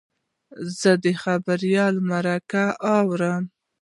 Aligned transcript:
زه 0.79 0.91
د 1.03 1.05
خبریال 1.23 1.95
مرکه 2.09 2.65
اورم. 2.97 3.43